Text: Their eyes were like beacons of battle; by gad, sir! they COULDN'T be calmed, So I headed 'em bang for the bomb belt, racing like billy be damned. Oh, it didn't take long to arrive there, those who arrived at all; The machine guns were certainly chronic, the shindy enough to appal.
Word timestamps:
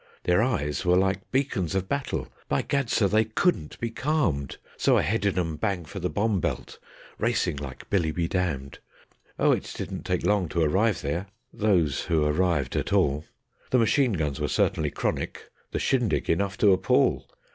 Their 0.23 0.41
eyes 0.41 0.83
were 0.83 0.97
like 0.97 1.29
beacons 1.31 1.75
of 1.75 1.87
battle; 1.87 2.27
by 2.49 2.63
gad, 2.63 2.89
sir! 2.89 3.07
they 3.07 3.23
COULDN'T 3.23 3.79
be 3.79 3.91
calmed, 3.91 4.57
So 4.75 4.97
I 4.97 5.03
headed 5.03 5.37
'em 5.37 5.57
bang 5.57 5.85
for 5.85 5.99
the 5.99 6.09
bomb 6.09 6.39
belt, 6.39 6.79
racing 7.19 7.57
like 7.57 7.87
billy 7.91 8.09
be 8.09 8.27
damned. 8.27 8.79
Oh, 9.37 9.51
it 9.51 9.71
didn't 9.77 10.01
take 10.03 10.25
long 10.25 10.49
to 10.49 10.61
arrive 10.63 11.03
there, 11.03 11.27
those 11.53 12.05
who 12.05 12.25
arrived 12.25 12.75
at 12.75 12.91
all; 12.91 13.25
The 13.69 13.77
machine 13.77 14.13
guns 14.13 14.39
were 14.41 14.47
certainly 14.47 14.89
chronic, 14.89 15.51
the 15.69 15.77
shindy 15.77 16.23
enough 16.33 16.57
to 16.57 16.71
appal. 16.73 17.29